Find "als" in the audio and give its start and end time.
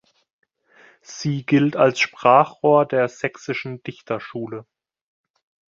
1.75-1.99